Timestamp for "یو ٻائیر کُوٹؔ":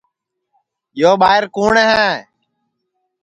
1.01-1.75